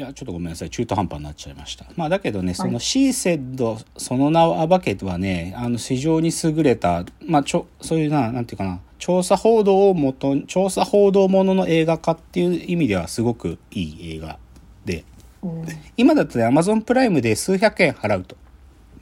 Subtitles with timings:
[0.00, 0.70] いやちょっとごめんなさい。
[0.70, 1.84] 中途半端になっちゃいました。
[1.96, 14.38] まあだけどねそのシーセッドその名を暴けはねあの非常に優れたまあちょそういうななんていうかな調査報道をもと調査報道ものの映画化っていう意味ではすごくいい映画
[14.84, 15.04] で、
[15.42, 15.64] うん。
[15.96, 18.36] 今だとね Amazon プライムで数百円払うと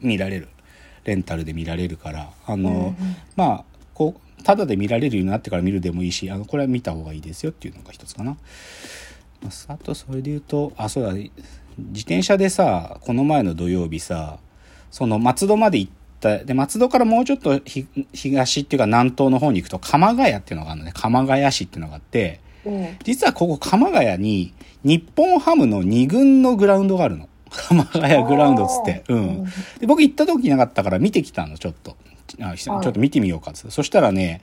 [0.01, 0.49] 見られる。
[1.05, 2.31] レンタルで見られるから。
[2.47, 2.97] あの、うんうん。
[3.37, 8.39] まあこうただで見られるようになってから見るでもいいしあのこれは見た方がいいですよっていうのが一つかな。
[9.47, 11.31] まああとそれで言うとあそうだ自
[11.79, 14.39] 転車でさこの前の土曜日さ
[14.91, 24.55] その松戸まで行ったで松戸からもうちょっとひ東っていうか南東の方に行くと鎌ヶ谷っていうのがあるのね鎌ヶ谷市っていうのがあってうん実はここ鎌ヶ谷に
[24.87, 27.29] 日本ハムの2軍のグラウンドがあるの。
[27.51, 29.03] 鎌ヶ谷グラウンドっつって。
[29.09, 29.45] うん。
[29.81, 31.97] で、僕行った時なかったから見てきたの、ちょっと。
[32.41, 33.71] あちょっと見てみようかっつって。
[33.73, 34.43] そしたらね、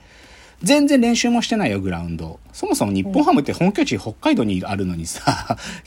[0.64, 2.40] 全然練習もしてないよ、グラウンド。
[2.52, 5.20] そもそも日本ハムって本拠地北海道にあるのにさ、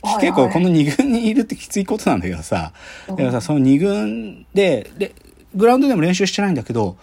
[0.02, 2.72] はい結構この2軍にいるってきついことなんだけどさ、
[3.08, 5.14] うんでもさ、その2軍で、で、
[5.54, 6.96] グラウンドでも練習してないんだけど、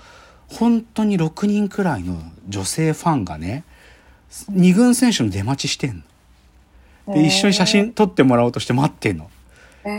[0.48, 2.17] 本当に6人くらいの
[2.48, 3.64] 女性ファンがね、
[4.52, 6.04] 2軍選手の出待ちしてん
[7.08, 7.14] の。
[7.16, 9.30] で、一緒に写真撮ってもらおうとして待ってんの。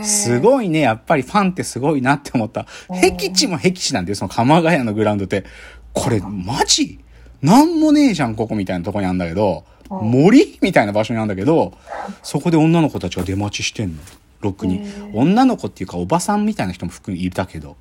[0.03, 0.39] すい。
[0.39, 2.65] ごいね、やっぱりファンってすごいなって思った。
[2.89, 5.45] うん僻地も僻地なんだよ、その鎌ヶ谷のグラウンドって。
[5.93, 6.99] これ、マジ？
[7.41, 11.73] なんもねえじゃん、ここみたいなとこにあるんだけど、うん森みたいな場所にあるんだけど、
[12.21, 14.01] そこで女の子たちが出待ちしてんの。
[14.41, 14.79] ロックに。
[14.79, 17.77] うん女の子っていうか、おばさんみたいな人も含めいたけど、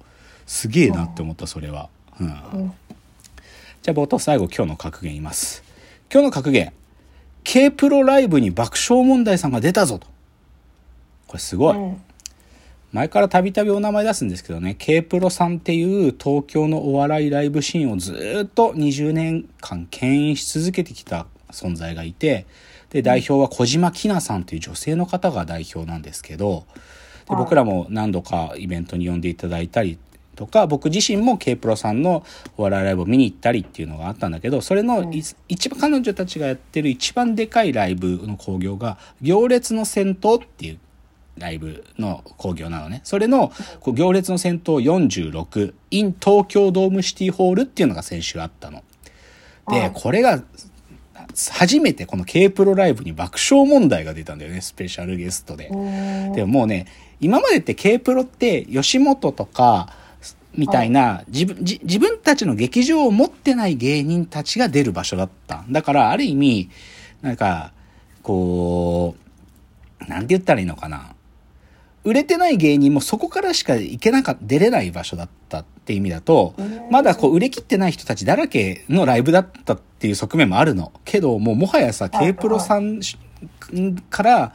[0.47, 1.89] すげえなって思った、それは。
[2.21, 2.27] うん。
[2.27, 2.31] う
[2.65, 2.73] ん
[3.83, 5.63] じゃあ冒頭最後今日の格言言います。
[6.13, 6.73] 今日の格言。
[7.45, 10.09] K プロライブに爆笑問題さんが出たぞと。
[11.29, 11.77] これすごい。
[11.77, 12.03] うん
[12.97, 22.47] 前からたびたびお名前出すんですけどね K プロさんっていう東京のお笑いライブシーンをずっと20年間牽引し続けてきた存在がいて
[22.89, 26.65] で代表は小島きなさんという女性の方が代表なんですけど
[27.29, 27.45] ではい。
[27.45, 29.99] 僕らも何度かイベントに呼んでいただいたり
[30.35, 32.25] とか僕自身も K プロさんの
[32.57, 40.79] お笑いライブを見に行ったりっていうのがあったんだけどそれのい一番彼女たちがやってる一番でかいライブの興行が「行列の戦闘」っていう
[41.39, 43.01] ライブの興行なのね。
[43.05, 48.83] それの、こう行列の先頭46、in 東京ドームシティホールっていうのが先週あったの。
[49.69, 50.43] で、はいこれが、
[51.51, 55.69] 初めてこの K プロライブに爆笑問題が出たんだよね、スペシャルゲストで。
[55.69, 56.87] うんでももうね、
[57.21, 59.93] 今までって K プロって吉本とか、
[60.55, 65.65] みたいな、自分、じ自分たちの劇場を持ってない芸人たちが出る場所だった。
[65.69, 66.71] だから、ある意味、
[67.21, 67.73] なんか、
[68.23, 69.15] こ
[70.01, 71.16] う、なんて言ったらいいのかな。
[72.07, 76.55] 売れてない芸人もそこからしか行けなか出れない場所だったって意味だと、
[76.89, 80.93] まだこう売れ切ってない人たちだらけのライブだったっていう側面もあるの。
[81.05, 83.01] けど、もうもはやさ、はい K プロさん
[84.09, 84.55] から、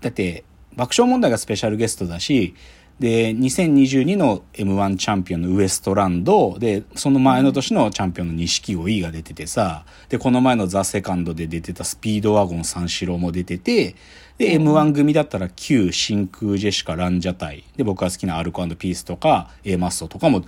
[0.00, 0.44] だって、
[0.76, 2.54] 爆笑問題がスペシャルゲストだし、
[3.00, 13.94] で、2022の M1 チャンピオンのウエストランド、で、その前の年のチャンピオンの錦鯉が出ててさ、で、この前のザ・セカンドで出てたスピードワゴン三四郎も出てて、
[14.36, 20.44] で、M1 組だったら Q、真空ジェシカ、ランジャタイ、で、僕が好きなアルコピースとか、A マストとかも、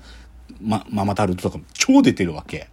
[0.60, 2.68] ま、ママタルトとかも超出てるわけ。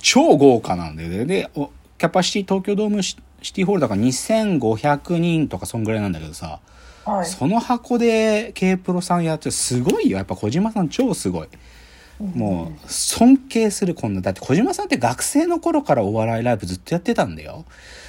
[0.00, 1.24] 超豪華なんだよね。
[1.24, 6.60] で、おキャパシティ東京ドームシシティホールだから2500人とかそんぐらいなんだけどさ、
[7.04, 10.18] はいその箱で K プロさんやってすごいよ。
[10.18, 11.48] やっぱ小島さん超すごい。
[12.20, 14.20] もう尊敬するこんな。
[14.20, 17.64] だって小島さんって学生の頃からお笑いライブずっとやってたんだよ。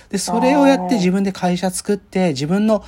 [0.09, 2.83] で、それをやって自分で会社作って自分の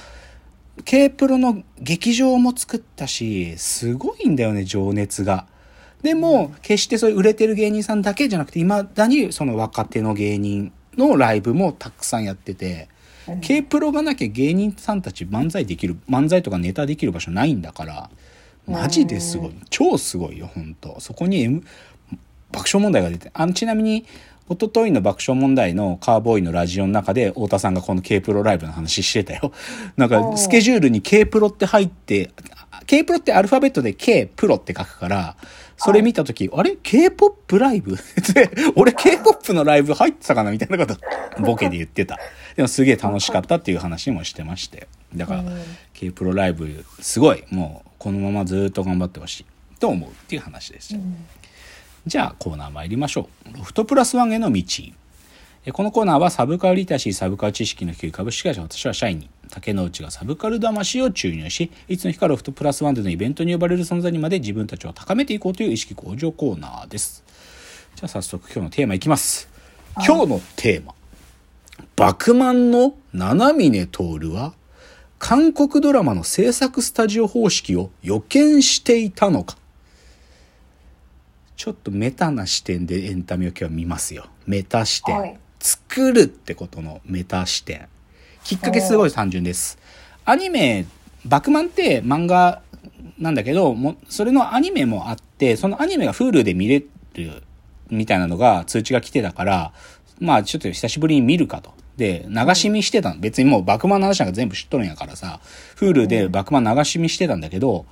[0.83, 5.47] K プロの劇場も作ったし、すごいんだよね、情熱が。
[6.03, 12.89] でも、決してそういう売れてる芸人さんだけじゃなくて、未だにその若手の芸人のライブもたくさんやってて、
[13.41, 18.09] K プロがなきゃ芸人さんたち漫才できる、漫才とかネタできる場所ないんだから、
[18.68, 19.52] マジですごい。
[19.69, 21.64] 超すごいよ、本当そこに、M、
[22.52, 24.06] 爆笑問題が出て、あの、ちなみに、
[24.47, 29.52] 一昨日の爆笑問題のカーボーイのラジオの中で太田さんがこの K プロライブの話してたよ。
[29.97, 32.29] なんかスケジュールに K プロって入って、
[32.85, 35.35] K プロってアルファベットで K プロって書くから、
[35.78, 37.97] それ見たとき、あれ ?K-POP ライブ？
[38.34, 40.52] で、俺 K-POP のライブ入ってたかな？
[40.52, 40.97] みたいなこと、
[41.41, 42.17] ボケで言ってた。
[42.55, 44.87] でもすげえ楽しかったっていう話もしてまして。
[45.16, 45.43] だから、
[45.93, 49.46] K プロライブ、すごい、もう、このままずっと頑張ってほしい。
[49.79, 51.02] と思うっていう話ですよ。
[52.05, 53.57] じゃあコーナー参りましょう。
[53.57, 54.63] ロフトプラスワンへの道。
[55.66, 67.23] えこのコーナーはサブカルリテラシー、サブカル知識の低い株式会社私は社員に、竹之内がサブカル魂を注入し、いつの日かロフトプラスワンでのイベントに呼ばれる存在にまで自分たちを高めていこうという意識向上コーナーです。
[67.96, 69.49] じゃあ早速今日のテーマいきます。
[69.96, 70.93] 今日のテーマ。
[71.95, 74.53] バクマンの七峰徹は
[75.19, 79.57] 韓国ドラマの制作スタジオ方式を予見していたのか
[81.55, 84.27] ちょっとメタな視点でエンタメを今日は見ますよ。
[84.45, 85.17] メタ視点。
[85.17, 87.87] はい作るってことのメタ視点。
[88.43, 89.79] きっかけすごい単純です。
[90.23, 90.85] アニメ、
[91.25, 92.61] バクマンって漫画
[93.17, 96.83] なんだけど、もそれのアニメもあって、そのアニメが Hulu で見れ
[97.16, 97.41] る
[97.89, 99.73] みたいなのが通知が来てたから、
[100.20, 101.73] まあちょっと久しぶりに見るかと。
[101.97, 103.20] で、流し見してたの。
[103.20, 105.40] 別にもうバクマンの話なんか全部知っとるんやからさ、
[105.78, 107.85] Hulu でバクマン流し見してたんだけど、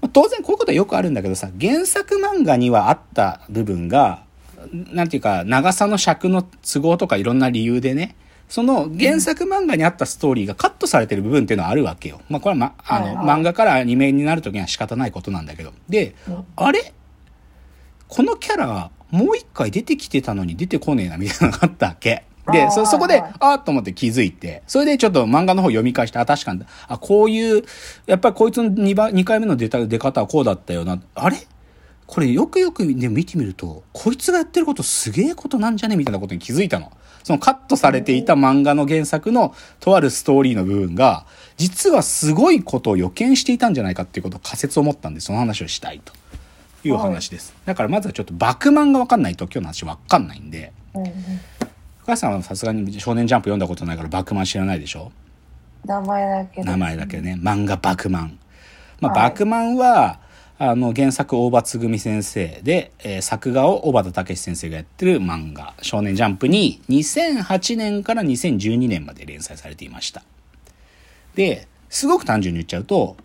[0.00, 4.22] まあ当然こういうことはよくあるんだけどさ、原作漫画にはあった部分が、
[4.72, 8.14] なんていうか、長さの尺の都合とかいろんな理由でね、
[8.48, 12.20] その原作漫画にあったストーリーがカットされてる部分っていうのはあるわけよ。
[12.28, 15.72] まあこれは、ま、あの、漫画からアニメになるときには仕方ないことなんだけど。
[15.88, 16.92] で、うんあれ？
[18.08, 22.24] このキャラ、もう一回出てきてたのに出てこねえな、みたいなのがあったわけ。
[22.50, 27.62] で、そ、そこで、あーっと思って気づいて、それでちょっと漫画の方読み返して、あ、確かに、あ、こういう、
[28.06, 31.00] やっぱりこいつの2番、二回目の出た、出方はこうだったよな。
[31.14, 31.36] あれ？
[32.06, 36.90] これよくよくね、見てみると、こいつがやってることすげえことなんじゃねみたいなことに気づいたの。
[37.22, 41.26] そのカットされていた漫画の原作のとあるストーリーの部分が、
[41.58, 46.14] 実はすごいことを予見していたんじゃないかっていうことを仮説を持ったんで、その話をしたいと
[46.84, 47.54] いうお話です。
[47.64, 51.12] だからまずはちょっとバクマンがわかんないと今日の話わかんないんで、うんうん
[52.02, 55.12] 深橋さんはさすがに少年ジャンプ読んだことないからバクマン知らないでしょ？
[55.84, 57.38] 名前だけで名前だけね。
[57.42, 58.38] 漫画バクマン。
[59.00, 60.18] まあ、はいバクマンは、
[60.58, 70.22] あの、原作大場つぐみ先生で、えー作画を小畑武史先生がやってる漫画、少年ジャンプに2008年から2012年まで連載されていました。
[71.34, 73.18] で、すごく単純に言っちゃうと、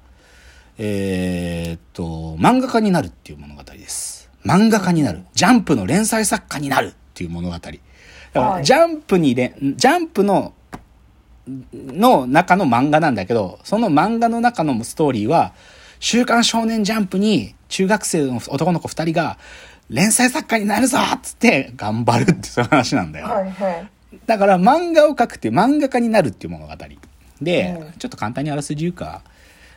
[0.77, 4.29] えーっと、漫画家になるっていう物語です。
[4.45, 5.23] 漫画家になる。
[5.33, 7.53] ジャンプの連載作家になるっていう物語。
[7.55, 7.69] だか
[8.33, 10.53] ら、はいジャンプにれ、ジャンプの
[11.47, 15.53] の中の漫画なんだけど、その漫画の中のストーリーは、
[15.99, 19.37] 週刊少年ジャンプに中学生の男の子二人が
[19.89, 23.27] 連載作家になるぞっつって頑張るってそういう話なんだよ。
[23.27, 23.89] はいはい
[24.27, 26.73] だから漫画を描くって漫画家になるっていう物語。
[27.41, 29.21] で、うんちょっと簡単にあらすじ言うか。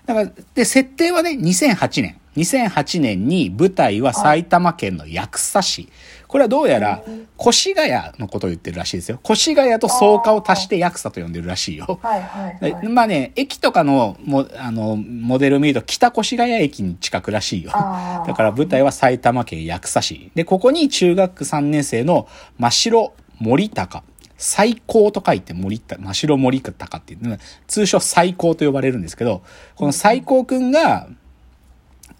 [0.06, 2.20] だから、で、設定はね、2008年。
[2.36, 5.88] 2008年に舞台は埼玉県の八草市。
[6.28, 7.02] これはどうやら、
[7.40, 9.18] 越谷のことを言ってるらしいですよ。
[9.28, 11.98] 越谷と草加を足して八草と呼んでるらしいよ。
[12.02, 17.70] はいはいはいまあね、駅とかのもあのモデル見ると北越谷駅に近くらしいよ。
[17.70, 20.30] だから舞台は埼玉県八草市。
[20.34, 24.02] で、ここに中学3年生の真城森高。
[24.36, 29.42] 最高と書いて森田、真城森高っていう、通称最高と呼ばれるんですけど、
[29.76, 31.08] この最高くんが、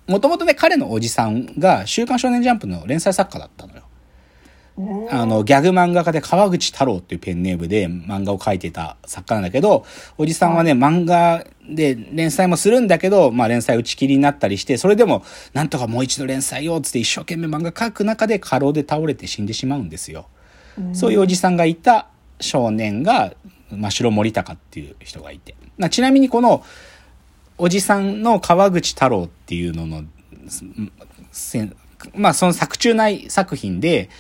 [0.07, 3.83] もともとね、彼のおじさんが週刊少年ジャンプの連載作家だったのよ。
[4.79, 9.87] うんあの、ギャグ漫画家で川口太郎っていうペンネームで漫画を描いてた作家なんだけど、
[10.19, 15.25] おじさんはね、漫画で連載もするんだけど、まあ連載打ち切りになったりして、それでも、
[15.55, 20.27] なんとかもう一度連載をつって一生懸命漫画描く中で過労で倒れて死んでしまうんですよ。
[20.93, 22.09] そういうおじさんがいた
[22.41, 23.35] 少年が、
[23.71, 25.55] 真城森高っていう人がいて。
[25.79, 26.65] なちなみにこの、
[27.59, 30.05] おじさんの川口太郎っていうのの、
[32.15, 34.11] まあその作中内作品で、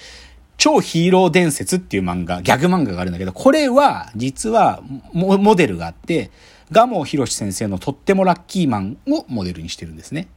[0.58, 4.82] 超ヒーロー伝説っていう漫画、ギャグ漫画があるんだけど、これは実は
[5.12, 6.30] モモデルがあって、
[6.70, 10.28] 蒲生博先生のとってもラッキーマンをモデルにしてるんですね。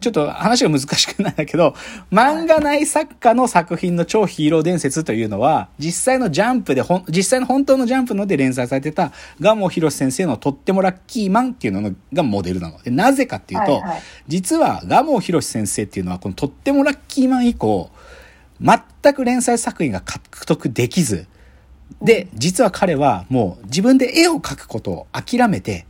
[0.00, 1.74] ちょっと話が難しくないんだけど、
[2.12, 12.82] 漫画内作家の作品の超ヒーロー伝説というのは、実際のジャンプで実際の本当のジャンプので連載されてた、蒲生博先生のとってもラッキーマンっていうのがモデルなの。
[12.82, 17.90] でなぜかっていうと、はいはい実は蒲生博先生っていうのは、このとってもラッキーマン以降、
[18.60, 21.26] 全く連載作品が獲得できず、
[22.02, 25.86] で、実は彼はもう自分で絵を描くことを諦めて、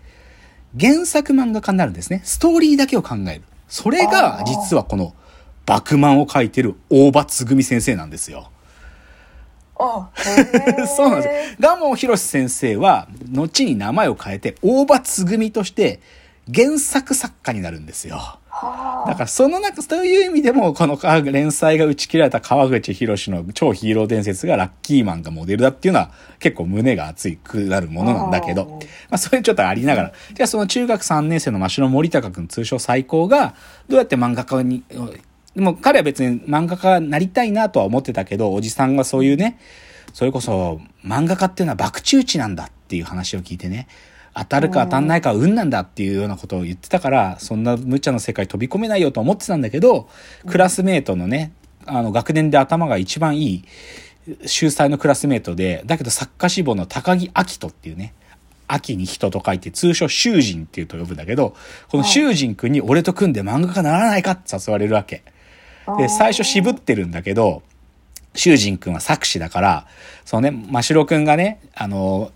[0.78, 2.20] 原作漫画家になるんですね。
[2.24, 3.42] ストーリーだけを考える。
[3.68, 5.14] それが実はこの
[5.64, 8.50] バクマンを描いてる大場つぐみ先生なんですよ。
[9.78, 10.08] あ
[10.96, 11.56] そうなんですよ。
[11.58, 16.00] 蒲生博先生は、後に名前を変えて、大場つぐみとして
[16.52, 18.38] 原作作家になるんですよ。
[18.66, 33.54] はだからその中、そういう意味でも、このあ連載が打ち切られた川口博士の超ヒーロー伝説がラッキーマンがモデルだっていうのは結構胸が熱いくなるものなんだけど、まあそれちょっとありながら、じゃあその中学3年生の真城森高君通称最高が、
[33.88, 34.82] どうやって漫画家に、
[35.54, 39.58] でも彼は別に漫画家になりたいなとは思ってたけど、おじさんがそういうね、
[40.12, 43.86] それこそ漫画家っていうのは博打打ちなんだっていう話を聞いてね、
[44.38, 50.08] 当たるか当たんないかは運なんだっていうようなことを言ってたから、そんな無茶の世界飛び込めないよと思ってたんだけど、
[50.46, 51.52] クラスメートのね、
[51.86, 53.64] あの学年で頭が一番いい
[54.44, 58.12] 秀才のクラスメートで、だけど作家志望の高木明人っていうね、
[58.68, 61.56] 秋に人と書いて、通称囚人っていうと呼ぶんだけど、
[61.88, 65.22] この囚人くんに俺と組んで漫画家ならないかって誘われるわけ。
[65.98, 67.62] で、最初渋ってるんだけど、
[68.34, 69.86] 囚人くんは作詞だから、
[70.24, 72.32] そのね、真城くんがね、あの、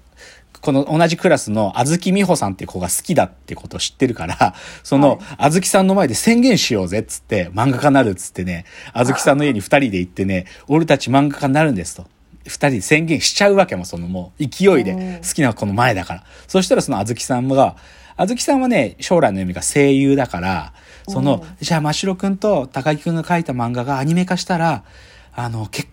[0.60, 12.06] この同じクラスのあずきみほさんって子が好きだってことを知ってるから、その、あずきさんの前で宣言しようぜっつって、漫画家になるっつってね、あずきさんの家に二人で行ってね、俺たち漫画家になるんですと。
[12.44, 16.24] 二人で宣言しちゃうわけも、そのもう勢いで、好きな子の前だから。
[16.46, 17.76] そしたらそのあずきさんが、
[18.16, 20.72] あずきさんはね、将来の夢が声優だから、
[21.08, 24.84] その、じゃあ、真城くんと高木くんが書いた漫画がアニメ化したら、
[25.32, 25.88] あの、け、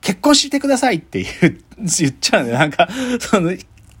[0.00, 1.24] 結婚してくださいって
[1.78, 2.58] 言っちゃうのよ。
[2.58, 3.52] なんか、その、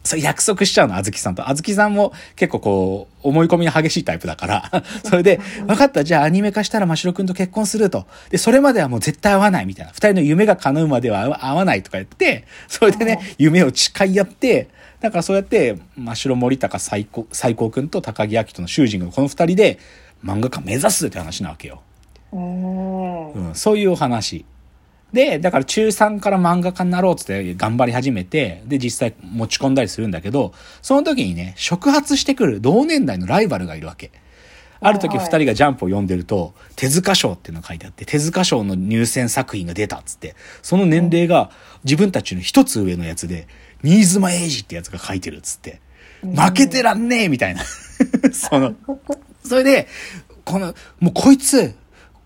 [0.04, 1.48] そう約束しちゃうの、あずきさんと。
[1.48, 4.84] あずきさんも結構こう、思い込みの激しいタイプだから。
[5.02, 8.06] それで、分かった、じゃあアニメ化したら真城くんと結婚すると。
[8.28, 9.92] で、それまではもう絶対会わないみたいな。
[9.92, 14.68] 二人の夢が叶うまでは会わないとか言って、 それでね、夢を誓い合って、
[15.00, 19.78] だからそうやって、真城森高最高、最高くんと高木明人の囚人がこの二人で
[20.22, 21.80] 漫画家目指すって話なわけよ。
[22.30, 23.32] うん。
[23.32, 24.44] うん、そういうお話。
[25.14, 30.52] で、だから中3から漫画家になろうっつって頑張り始めて、で、実際持ち込んだりするんだけど、
[30.82, 34.10] その時にね、触発してくる同年代のライバルがいるわけ。
[34.80, 41.52] ある時二人がジャンプを読んでると、手塚賞っていうのが書いてあって、手塚賞の入選作品が出たっつって、その年齢が
[41.84, 43.46] 自分たちの一つ上のやつで、
[43.84, 45.80] 新妻英二ってやつが書いてるっつって、
[46.22, 47.62] 負けてらんねえみたいな。
[48.34, 48.74] その、
[49.46, 49.86] それで、
[50.44, 51.74] この、もうこいつ、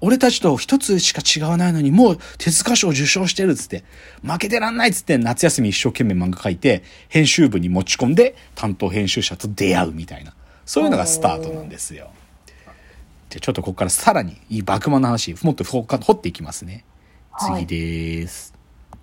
[0.00, 3.84] 俺たちと一つしか違わないのに、もう手塚賞受賞してるっつって、
[4.22, 10.34] 負けてらんないっつって夏休み一生懸命漫画書いて、編集部に持ち込んで、担当編集者と出会うみたいな。
[10.64, 12.10] そういうのがスタートなんですよ。
[13.30, 16.84] じゃあちょっとここからさらにいいバクマンの話、もっと掘っていきますね。
[17.38, 18.57] 次です。